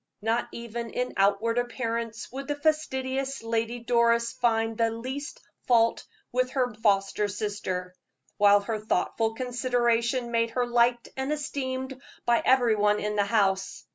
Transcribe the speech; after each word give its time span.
Not 0.23 0.49
even 0.51 0.89
in 0.89 1.13
outward 1.15 1.59
appearance 1.59 2.25
could 2.25 2.47
the 2.47 2.55
fastidious 2.55 3.43
Lady 3.43 3.77
Doris 3.77 4.31
find 4.33 4.75
the 4.75 4.89
least 4.89 5.39
fault 5.67 6.05
with 6.31 6.49
her 6.53 6.73
foster 6.73 7.27
sister, 7.27 7.93
while 8.37 8.61
her 8.61 8.79
thoughtful 8.79 9.35
consideration 9.35 10.31
made 10.31 10.49
her 10.57 10.65
liked 10.65 11.09
and 11.15 11.31
esteemed 11.31 12.01
by 12.25 12.41
every 12.43 12.75
one 12.75 12.99
in 12.99 13.15
the 13.15 13.25
house. 13.25 13.85